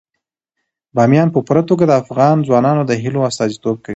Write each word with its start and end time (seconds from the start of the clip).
بامیان 0.95 1.27
په 1.35 1.39
پوره 1.47 1.63
توګه 1.69 1.83
د 1.87 1.93
افغان 2.01 2.35
ځوانانو 2.47 2.81
د 2.85 2.91
هیلو 3.01 3.25
استازیتوب 3.29 3.75
کوي. 3.83 3.89